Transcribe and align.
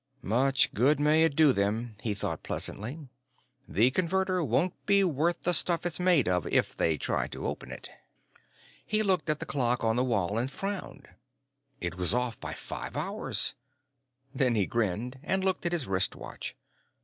Much 0.23 0.73
good 0.73 0.99
it 0.99 1.03
may 1.03 1.29
do 1.29 1.53
them, 1.53 1.95
he 2.01 2.15
thought 2.15 2.41
pleasantly. 2.41 3.07
The 3.67 3.91
Converter 3.91 4.43
won't 4.43 4.73
be 4.87 5.03
worth 5.03 5.43
the 5.43 5.53
stuff 5.53 5.85
it's 5.85 5.99
made 5.99 6.27
of 6.27 6.47
if 6.47 6.73
they 6.73 6.97
try 6.97 7.27
to 7.27 7.45
open 7.45 7.69
it. 7.71 7.87
He 8.83 9.03
looked 9.03 9.29
at 9.29 9.39
the 9.39 9.45
clock 9.45 9.83
on 9.83 9.97
the 9.97 10.03
wall 10.03 10.39
and 10.39 10.49
frowned. 10.49 11.07
It 11.79 11.97
was 11.97 12.15
off 12.15 12.39
by 12.39 12.53
five 12.55 12.97
hours. 12.97 13.53
Then 14.33 14.55
he 14.55 14.65
grinned 14.65 15.19
and 15.21 15.45
looked 15.45 15.67
at 15.67 15.71
his 15.71 15.87
wrist 15.87 16.15
watch. 16.15 16.55